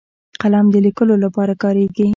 [0.41, 2.07] قلم د لیکلو لپاره کارېږي